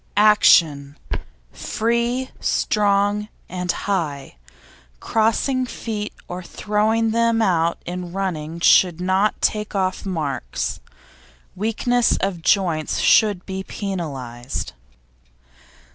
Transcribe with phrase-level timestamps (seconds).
[0.17, 0.97] ACTION
[1.51, 4.37] Free, strong and high;
[4.99, 10.79] crossing feet or throwing them out in running should not take off marks;
[11.55, 14.73] weakness of joints should be penalised.